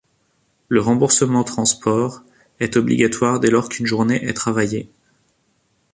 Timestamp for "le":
0.67-0.81